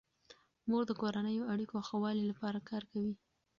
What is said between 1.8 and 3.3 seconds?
ښه والي لپاره کار کوي.